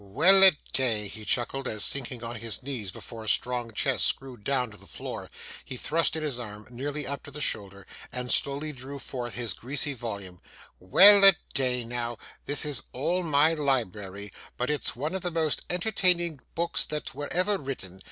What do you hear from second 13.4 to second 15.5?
library, but it's one of the